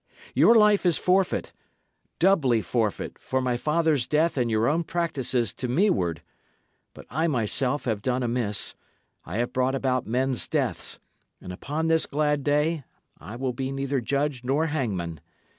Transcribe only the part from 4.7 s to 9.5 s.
practices to meward. But I myself have done amiss; I